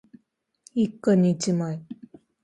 [0.73, 1.79] 一家に一枚